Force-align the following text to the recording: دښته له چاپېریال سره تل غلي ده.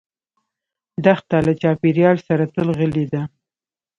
دښته 1.03 1.37
له 1.47 1.53
چاپېریال 1.61 2.17
سره 2.27 2.43
تل 2.53 2.67
غلي 2.77 3.05
ده. 3.13 3.21